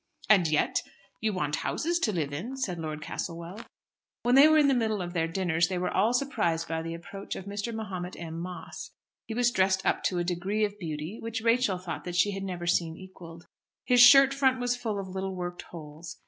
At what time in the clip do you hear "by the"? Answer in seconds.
6.67-6.95